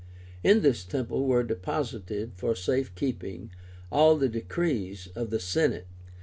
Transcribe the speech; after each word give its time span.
In 0.41 0.63
this 0.63 0.83
temple 0.83 1.27
were 1.27 1.43
deposited, 1.43 2.31
for 2.35 2.55
safe 2.55 2.95
keeping, 2.95 3.51
all 3.91 4.17
the 4.17 4.29
decrees 4.29 5.07
of 5.15 5.29
the 5.29 5.39
Senate. 5.39 5.85